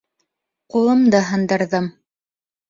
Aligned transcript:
Ҡулымды 0.75 1.19
һындырҙым 1.27 1.91